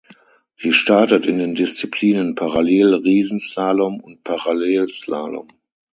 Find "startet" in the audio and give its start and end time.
0.73-1.27